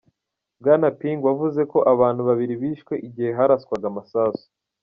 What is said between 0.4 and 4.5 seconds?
Bwana Ping wavuze ko abantu babiri bishwe igihe haraswaga amasasu.